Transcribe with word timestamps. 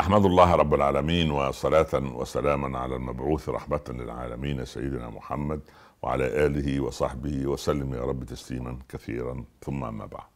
أحمد 0.00 0.24
الله 0.24 0.54
رب 0.54 0.74
العالمين 0.74 1.30
وصلاة 1.30 1.86
وسلاما 1.94 2.78
على 2.78 2.96
المبعوث 2.96 3.48
رحمة 3.48 3.80
للعالمين 3.88 4.64
سيدنا 4.64 5.10
محمد 5.10 5.60
وعلى 6.02 6.46
آله 6.46 6.80
وصحبه 6.80 7.46
وسلم 7.46 7.94
يا 7.94 8.00
رب 8.00 8.24
تسليما 8.24 8.78
كثيرا 8.88 9.44
ثم 9.62 9.84
أما 9.84 10.06
بعد. 10.06 10.26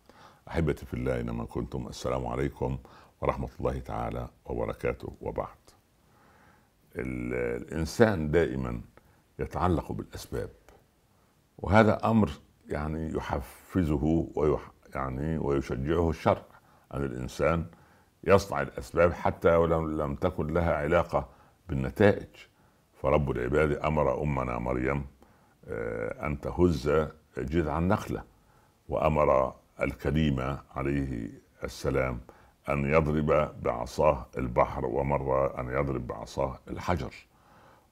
أحبتي 0.49 0.87
في 0.87 0.95
الله 0.95 1.17
اينما 1.17 1.45
كنتم 1.45 1.87
السلام 1.89 2.27
عليكم 2.27 2.79
ورحمة 3.21 3.49
الله 3.61 3.79
تعالى 3.79 4.29
وبركاته. 4.45 5.13
وبعد 5.21 5.57
الإنسان 6.97 8.31
دائما 8.31 8.81
يتعلق 9.39 9.93
بالأسباب 9.93 10.51
وهذا 11.59 12.11
أمر 12.11 12.31
يعني 12.69 13.13
يحفزه 13.17 14.27
ويح 14.35 14.61
يعني 14.95 15.39
ويشجعه 15.39 16.11
الشرع 16.11 16.43
ان 16.95 17.05
الإنسان 17.05 17.67
يصنع 18.25 18.63
الأسباب 18.63 19.13
حتى 19.13 19.57
ولو 19.57 19.87
لم 19.87 20.15
تكن 20.15 20.47
لها 20.55 20.75
علاقة 20.77 21.29
بالنتائج. 21.69 22.29
فرب 23.03 23.31
العباد 23.31 23.73
أمر 23.73 24.23
أمنا 24.23 24.59
مريم 24.59 25.07
آه، 25.69 26.27
أن 26.27 26.41
تهز 26.41 27.07
جذع 27.39 27.79
النخلة 27.79 28.25
وأمر 28.89 29.55
الكليم 29.83 30.57
عليه 30.77 31.31
السلام 31.65 32.21
أن 32.69 32.85
يضرب 32.85 33.53
بعصاه 33.63 34.27
البحر 34.39 34.87
ومره 34.87 35.61
أن 35.61 35.69
يضرب 35.69 36.07
بعصاه 36.07 36.59
الحجر. 36.69 37.15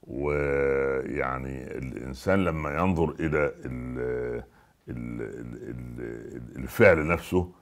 ويعني 0.03 1.79
الإنسان 1.79 2.45
لما 2.45 2.75
ينظر 2.75 3.15
إلى 3.21 3.53
الفعل 6.57 7.07
نفسه 7.07 7.53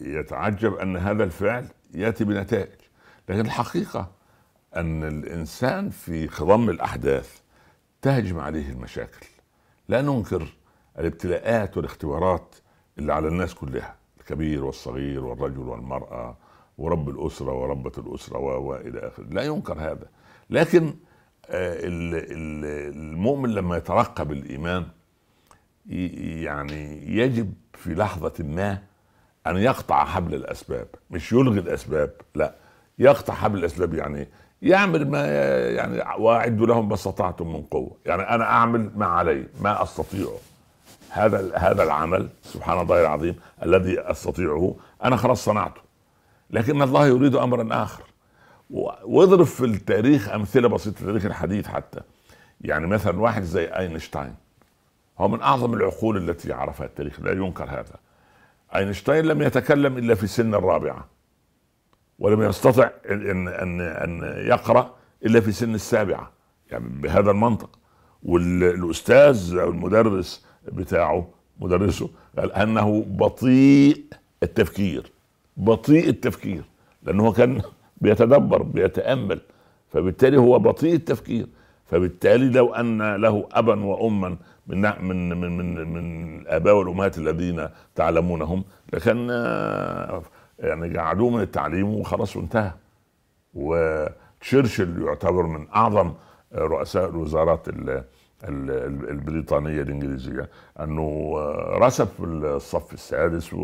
يتعجب 0.00 0.74
أن 0.74 0.96
هذا 0.96 1.24
الفعل 1.24 1.66
يأتي 1.94 2.24
بنتائج 2.24 2.80
لكن 3.28 3.40
الحقيقة 3.40 4.10
أن 4.76 5.04
الإنسان 5.04 5.90
في 5.90 6.28
خضم 6.28 6.70
الأحداث 6.70 7.40
تهجم 8.02 8.38
عليه 8.40 8.70
المشاكل. 8.70 9.26
لا 9.88 10.02
ننكر 10.02 10.46
الابتلاءات 10.98 11.76
والاختبارات 11.76 12.54
اللي 12.98 13.12
على 13.12 13.28
الناس 13.28 13.54
كلها 13.54 13.96
الكبير 14.20 14.64
والصغير 14.64 15.24
والرجل 15.24 15.58
والمرأة 15.58 16.36
ورب 16.78 17.08
الأسرة 17.08 17.52
وربة 17.52 17.92
الأسرة 17.98 18.38
وإلى 18.38 18.98
آخره. 19.08 19.24
لا 19.24 19.42
ينكر 19.42 19.80
هذا. 19.80 20.06
لكن 20.50 20.94
آه، 21.46 21.80
المؤمن 22.94 23.50
لما 23.50 23.76
يترقب 23.76 24.32
الإيمان 24.32 24.86
يعني 25.86 27.08
يجب 27.16 27.54
في 27.74 27.94
لحظة 27.94 28.32
ما 28.44 28.82
أن 29.46 29.56
يقطع 29.56 30.04
حبل 30.04 30.34
الأسباب 30.34 30.86
مش 31.10 31.32
يلغي 31.32 31.60
الأسباب 31.60 32.10
لا. 32.34 32.54
يقطع 32.98 33.34
حبل 33.34 33.58
الأسباب 33.58 33.94
يعني 33.94 34.28
يعمل 34.62 35.10
ما 35.10 35.26
يعني 35.68 36.02
واعدوا 36.18 36.66
لهم 36.66 36.88
ما 36.88 36.94
استطعتم 36.94 37.52
من 37.52 37.62
قوة. 37.62 37.96
يعني 38.06 38.22
أنا 38.22 38.44
أعمل 38.44 38.90
ما 38.96 39.06
علي 39.06 39.46
ما 39.60 39.82
استطيعه 39.82 40.38
هذا 41.10 41.56
هذا 41.56 41.82
العمل 41.82 42.28
سبحان 42.42 42.80
الله 42.80 43.00
العظيم 43.00 43.36
الذي 43.62 44.00
أستطيعه 44.00 44.76
أنا 45.04 45.16
خلاص 45.16 45.44
صنعته. 45.44 45.80
لكن 46.50 46.82
الله 46.82 47.06
يريد 47.06 47.36
امرا 47.36 47.82
آخر. 47.82 48.02
واضرب 49.04 49.46
في 49.46 49.64
التاريخ 49.64 50.28
أمثلة 50.28 50.68
بسيطة 50.68 51.00
التاريخ 51.00 51.24
الحديث 51.24 51.68
حتى. 51.68 52.00
يعني 52.60 52.86
مثلا 52.86 53.20
واحد 53.20 53.42
زي 53.42 53.64
أينشتاين. 53.64 54.34
هو 55.18 55.28
من 55.28 55.42
أعظم 55.42 55.74
العقول 55.74 56.30
التي 56.30 56.52
عرفها 56.52 56.86
التاريخ 56.86 57.20
لا 57.20 57.32
ينكر 57.32 57.64
هذا. 57.64 57.94
أينشتاين 58.76 59.24
لم 59.24 59.42
يتكلم 59.42 59.98
إلا 59.98 60.14
في 60.14 60.26
سن 60.26 60.54
الرابعة 60.54 61.08
ولم 62.18 62.42
يستطع 62.42 62.90
ان 63.10 63.48
ان 63.48 63.80
ان 63.80 64.22
يقرأ 64.46 64.94
إلا 65.24 65.40
في 65.40 65.52
سن 65.52 65.74
السابعة 65.74 66.30
يعني 66.70 66.88
بهذا 66.88 67.30
المنطق. 67.30 67.70
والاستاذ 68.22 69.56
أو 69.58 69.70
المدرس 69.70 70.46
بتاعه 70.72 71.28
مدرسه 71.60 72.10
قال 72.38 72.52
أنه 72.52 73.04
بطيء 73.08 74.04
التفكير 74.42 75.12
بطيء 75.56 76.08
التفكير 76.08 76.62
لأنه 77.02 77.32
كان 77.32 77.62
بيتدبر 78.00 78.62
بيتأمل 78.62 79.40
فبالتالي 79.88 80.36
هو 80.36 80.58
بطيء 80.58 80.94
التفكير. 80.94 81.46
فبالتالي 81.86 82.48
لو 82.50 82.74
أن 82.74 83.16
له 83.16 83.48
ابا 83.52 83.84
واما 83.84 84.36
من 84.70 84.80
من 85.00 85.40
من 85.40 85.56
من, 85.58 85.92
من 85.92 86.40
الآباء 86.40 86.74
والأمهات 86.74 87.18
الذين 87.18 87.68
تعلمونهم. 87.94 88.64
لكان 88.92 89.28
آه، 89.30 90.22
يعني 90.58 90.98
قعدوه 90.98 91.30
من 91.30 91.40
التعليم 91.40 91.94
وخلاص 91.94 92.36
وانتهى. 92.36 92.72
وتشرشل 93.54 95.02
يعتبر 95.02 95.42
من 95.42 95.66
أعظم 95.68 96.12
رؤساء 96.54 97.08
الوزارات 97.08 97.66
البريطانية 98.44 99.82
الإنجليزية. 99.82 100.48
أنه 100.80 101.32
آه، 101.36 101.78
رسب 101.80 102.08
في 102.16 102.24
الصف 102.24 102.92
السادس 102.92 103.54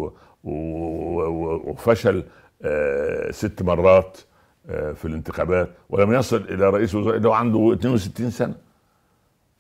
وفشل 1.65 2.25
آه، 2.63 3.31
ست 3.31 3.63
مرات 3.63 4.19
في 4.67 5.05
الانتخابات. 5.05 5.69
ولم 5.91 6.13
يصل 6.13 6.37
إلى 6.37 6.71
رئيس 6.71 6.95
وزراء 6.95 7.17
إلا 7.17 7.35
عنده 7.35 7.73
62 7.73 8.31
سنة. 8.31 8.66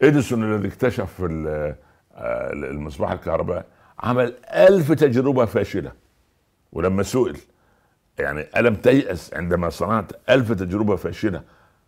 إديسون 0.02 0.54
الذي 0.54 0.68
اكتشف 0.68 1.22
آه، 1.22 1.76
المصباح 2.52 3.10
الكهربائي 3.10 3.62
عمل 3.98 4.34
ألف 4.54 4.92
تجربة 4.92 5.44
فاشلة. 5.44 5.92
ولما 6.72 7.02
سئل 7.02 7.36
يعني 8.18 8.46
ألم 8.56 8.74
تيأس 8.74 9.34
عندما 9.34 9.70
صنعت 9.70 10.12
ألف 10.30 10.52
تجربة 10.52 10.96
فاشلة 10.96 11.42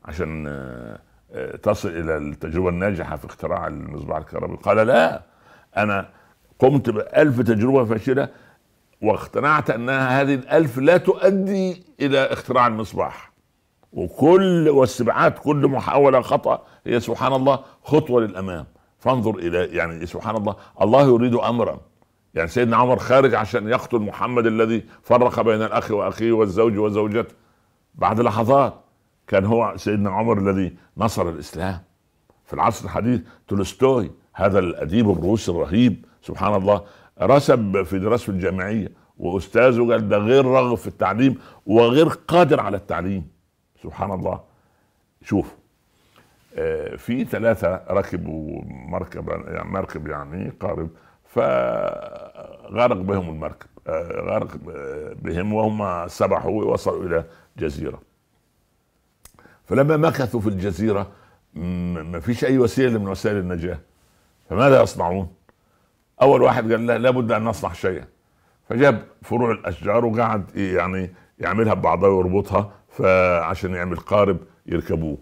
عشان 0.04 0.46
آه، 0.46 0.98
آه، 1.32 1.56
تصل 1.56 1.88
إلى 1.88 2.16
التجربة 2.16 2.68
الناجحة 2.68 3.16
في 3.16 3.24
اختراع 3.24 3.66
المصباح 3.66 4.16
الكهربائي؟ 4.16 4.56
قال 4.56 4.76
لا 4.76 5.22
أنا 5.76 6.08
قمت 6.58 6.90
بألف 6.90 7.40
تجربة 7.40 7.84
فاشلة 7.84 8.28
واقتنعت 9.02 9.70
أنها 9.70 10.20
هذه 10.20 10.34
الألف 10.34 10.78
لا 10.78 10.96
تؤدي 10.96 11.82
إلى 12.00 12.18
اختراع 12.18 12.66
المصباح. 12.66 13.27
وكل 13.92 14.68
واستبعاد 14.68 15.32
كل 15.32 15.68
محاولة 15.68 16.20
خطأ 16.20 16.62
هي 16.86 17.00
سبحان 17.00 17.32
الله 17.32 17.58
خطوة 17.82 18.20
للأمام. 18.20 18.66
فانظر 18.98 19.38
إلى 19.38 19.64
يعني 19.76 20.06
سبحان 20.06 20.36
الله 20.36 20.56
الله 20.82 21.02
يريد 21.02 21.34
أمرا. 21.34 21.80
يعني 22.34 22.48
سيدنا 22.48 22.76
عمر 22.76 22.98
خارج 22.98 23.34
عشان 23.34 23.68
يقتل 23.68 23.98
محمد 23.98 24.46
الذي 24.46 24.84
فرق 25.02 25.40
بين 25.40 25.62
الأخ 25.62 25.90
وأخيه 25.90 26.32
والزوج 26.32 26.78
وزوجته. 26.78 27.34
بعد 27.94 28.20
لحظات 28.20 28.74
كان 29.26 29.44
هو 29.44 29.72
سيدنا 29.76 30.10
عمر 30.10 30.38
الذي 30.38 30.76
نصر 30.96 31.28
الإسلام. 31.28 31.78
في 32.44 32.54
العصر 32.54 32.84
الحديث 32.84 33.20
تولستوي 33.48 34.10
هذا 34.34 34.58
الأديب 34.58 35.10
الروسي 35.10 35.50
الرهيب 35.50 36.04
سبحان 36.22 36.54
الله 36.54 36.82
رسب 37.22 37.82
في 37.82 37.98
دراسته 37.98 38.30
الجامعية 38.30 38.92
وأستاذه 39.18 39.90
قال 39.90 40.08
ده 40.08 40.18
غير 40.18 40.44
رغب 40.44 40.74
في 40.74 40.86
التعليم 40.86 41.38
وغير 41.66 42.08
قادر 42.08 42.60
على 42.60 42.76
التعليم. 42.76 43.37
سبحان 43.82 44.10
الله. 44.10 44.40
شوف 45.22 45.54
آه، 46.54 46.96
في 46.96 47.24
ثلاثة 47.24 47.80
ركبوا 47.90 48.62
مركب 48.64 49.28
يعني 49.28 49.70
مركب 49.70 50.06
يعني 50.06 50.52
قارب 50.60 50.90
فغرق 51.24 52.96
بهم 52.96 53.28
المركب 53.28 53.66
آه، 53.86 54.20
غرق 54.20 54.56
بهم 55.22 55.52
وهم 55.52 56.08
سبحوا 56.08 56.50
ووصلوا 56.50 57.04
إلى 57.06 57.24
جزيرة. 57.58 58.00
فلما 59.64 59.96
مكثوا 59.96 60.40
في 60.40 60.48
الجزيرة 60.48 61.10
ما 61.54 62.20
فيش 62.20 62.44
أي 62.44 62.58
وسيلة 62.58 62.98
من 62.98 63.08
وسائل 63.08 63.36
النجاة. 63.36 63.78
فماذا 64.50 64.82
يصنعون؟ 64.82 65.34
أول 66.22 66.42
واحد 66.42 66.72
قال 66.72 66.86
لا 66.86 66.98
لابد 66.98 67.32
أن 67.32 67.44
نصنع 67.44 67.72
شيئا. 67.72 68.04
فجاب 68.68 69.02
فروع 69.22 69.50
الأشجار 69.50 70.04
وقعد 70.04 70.56
يعني 70.56 71.10
يعملها 71.40 71.74
ببعضها 71.74 72.08
ويربطها 72.08 72.72
فعشان 72.88 73.74
يعمل 73.74 73.96
قارب 73.96 74.38
يركبوه. 74.66 75.18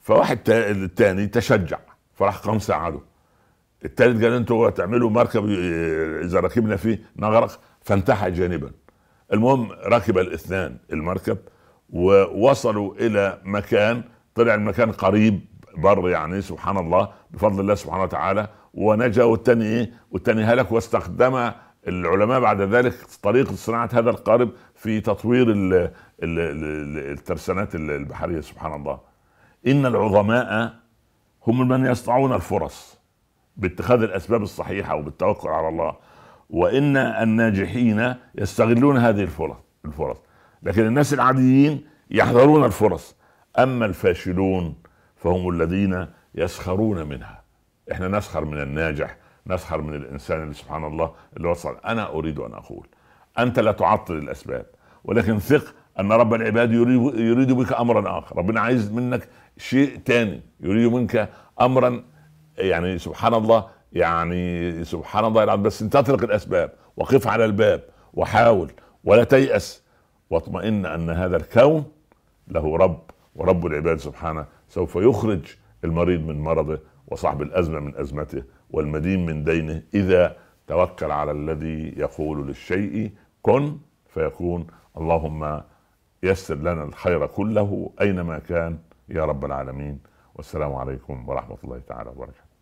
فواحد 0.00 0.38
الثاني 0.48 1.26
تشجع 1.26 1.78
فراح 2.14 2.38
قام 2.38 2.58
ساعده. 2.58 3.00
الثالث 3.84 4.24
قال 4.24 4.32
أنتوا 4.32 4.70
تعملوا 4.70 5.10
مركب 5.10 5.48
إذا 6.24 6.40
ركبنا 6.40 6.76
فيه 6.76 7.02
نغرق 7.16 7.60
فانتحى 7.82 8.30
جانبا. 8.30 8.70
المهم 9.32 9.72
ركب 9.72 10.18
الاثنان 10.18 10.76
المركب 10.92 11.38
ووصلوا 11.90 12.94
إلى 12.94 13.38
مكان 13.44 14.02
طلع 14.34 14.54
المكان 14.54 14.92
قريب 14.92 15.40
بر 15.76 16.08
يعني 16.08 16.40
سبحان 16.42 16.76
الله 16.76 17.08
بفضل 17.30 17.60
الله 17.60 17.74
سبحانه 17.74 18.02
وتعالى 18.02 18.48
ونجا 18.74 19.24
والثاني 19.24 19.64
إيه؟ 19.64 19.90
والثاني 20.10 20.44
هلك 20.44 20.72
واستخدم 20.72 21.50
العلماء 21.88 22.40
بعد 22.40 22.60
ذلك 22.60 22.94
طريقة 23.22 23.54
صناعة 23.54 23.90
هذا 23.92 24.10
القارب 24.10 24.50
في 24.74 25.00
تطوير 25.00 25.46
الترسانات 26.22 27.74
البحرية 27.74 28.40
سبحان 28.40 28.74
الله. 28.74 29.00
إن 29.66 29.86
العظماء 29.86 30.74
هم 31.46 31.68
من 31.68 31.86
يصنعون 31.86 32.32
الفرص 32.32 32.98
باتخاذ 33.56 34.02
الأسباب 34.02 34.42
الصحيحة 34.42 34.94
وبالتوكل 34.94 35.48
على 35.48 35.68
الله 35.68 35.96
وإن 36.50 36.96
الناجحين 36.96 38.14
يستغلون 38.34 38.96
هذه 38.96 39.22
الفرص 39.22 39.56
الفرص. 39.84 40.16
لكن 40.62 40.86
الناس 40.86 41.14
العاديين 41.14 41.84
يحذرون 42.10 42.64
الفرص. 42.64 43.16
أما 43.58 43.86
الفاشلون 43.86 44.74
فهم 45.16 45.48
الذين 45.48 46.06
يسخرون 46.34 47.08
منها. 47.08 47.42
إحنا 47.92 48.08
نسخر 48.08 48.44
من 48.44 48.60
الناجح 48.62 49.16
نسخر 49.48 49.80
من 49.80 49.94
الإنسان 49.94 50.42
اللي 50.42 50.54
سبحان 50.54 50.84
الله 50.84 51.12
اللي 51.36 51.48
وصل 51.48 51.76
أنا 51.84 52.10
أريد 52.10 52.38
أن 52.38 52.52
أقول 52.52 52.86
أنت 53.38 53.58
لا 53.58 53.72
تعطل 53.72 54.16
الأسباب 54.16 54.66
ولكن 55.04 55.38
ثق 55.38 55.74
أن 56.00 56.12
رب 56.12 56.34
العباد 56.34 56.72
يريد 56.72 57.14
يريد 57.18 57.52
بك 57.52 57.72
امرا 57.72 58.18
آخر. 58.18 58.38
ربنا 58.38 58.60
عايز 58.60 58.92
منك 58.92 59.28
شيء 59.56 59.98
ثاني 60.06 60.40
يريد 60.60 60.92
منك 60.92 61.28
امرا 61.60 62.04
يعني 62.58 62.98
سبحان 62.98 63.34
الله 63.34 63.66
يعني 63.92 64.84
سبحان 64.84 65.24
الله 65.24 65.44
العظيم. 65.44 65.62
بس 65.62 65.82
أنت 65.82 65.92
تطرق 65.92 66.22
الأسباب 66.22 66.72
وقف 66.96 67.28
على 67.28 67.44
الباب 67.44 67.84
وحاول 68.14 68.72
ولا 69.04 69.24
تيأس 69.24 69.82
واطمئن 70.30 70.86
أن 70.86 71.10
هذا 71.10 71.36
الكون 71.36 71.84
له 72.48 72.76
رب 72.76 73.02
ورب 73.34 73.66
العباد 73.66 73.98
سبحانه 73.98 74.46
سوف 74.68 74.96
يخرج 74.96 75.40
المريض 75.84 76.20
من 76.20 76.40
مرضه 76.40 76.78
وصاحب 77.06 77.42
الأزمة 77.42 77.80
من 77.80 77.96
أزمته. 77.96 78.42
والمدين 78.70 79.26
من 79.26 79.44
دينه 79.44 79.82
إذا 79.94 80.36
توكل 80.66 81.10
على 81.10 81.30
الذي 81.30 81.94
يقول 81.96 82.46
للشيء 82.46 83.12
كن 83.42 83.78
فيكون. 84.06 84.66
اللهم 84.96 85.62
يسر 86.22 86.54
لنا 86.54 86.84
الخير 86.84 87.26
كله 87.26 87.90
أينما 88.00 88.38
كان 88.38 88.78
يا 89.08 89.24
رب 89.24 89.44
العالمين. 89.44 90.00
والسلام 90.34 90.74
عليكم 90.74 91.28
ورحمة 91.28 91.58
الله 91.64 91.78
تعالى 91.78 92.10
وبركاته. 92.10 92.47